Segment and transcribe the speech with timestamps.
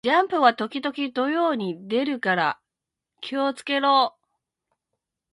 [0.03, 2.59] ジャンプは時々土曜に出るから
[3.21, 4.17] 気を付けろ